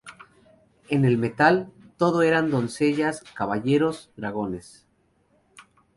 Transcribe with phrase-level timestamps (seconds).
[0.89, 4.87] En el metal todo era doncellas, caballeros, dragones.